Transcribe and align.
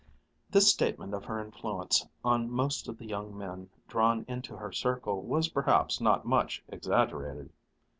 This 0.49 0.67
statement 0.67 1.13
of 1.13 1.25
her 1.25 1.39
influence 1.39 2.07
on 2.25 2.49
most 2.49 2.87
of 2.87 2.97
the 2.97 3.05
young 3.05 3.37
men 3.37 3.69
drawn 3.87 4.25
into 4.27 4.57
her 4.57 4.71
circle 4.71 5.21
was 5.21 5.49
perhaps 5.49 6.01
not 6.01 6.25
much 6.25 6.63
exaggerated. 6.69 7.51